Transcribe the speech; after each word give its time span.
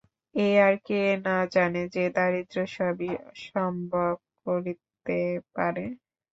এ 0.35 0.47
আর 0.61 0.75
কে 0.85 0.95
না 1.25 1.37
জানে 1.55 1.81
যে 1.95 2.03
দারিদ্র্য 2.15 2.65
সবই 2.75 3.11
সম্ভব 3.47 4.13
করিতে 4.45 5.19
পারে? 5.55 5.85